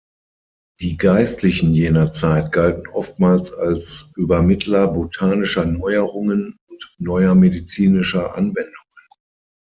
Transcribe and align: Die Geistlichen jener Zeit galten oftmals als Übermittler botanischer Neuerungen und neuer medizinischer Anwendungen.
Die 0.79 0.97
Geistlichen 0.97 1.75
jener 1.75 2.11
Zeit 2.11 2.51
galten 2.51 2.87
oftmals 2.87 3.53
als 3.53 4.11
Übermittler 4.15 4.87
botanischer 4.87 5.65
Neuerungen 5.65 6.57
und 6.67 6.89
neuer 6.97 7.35
medizinischer 7.35 8.35
Anwendungen. 8.35 9.07